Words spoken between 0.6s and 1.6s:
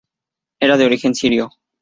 de origen sirio.